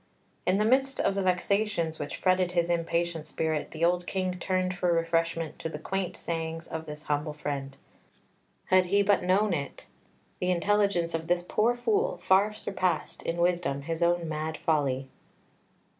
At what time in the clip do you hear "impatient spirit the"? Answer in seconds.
2.71-3.85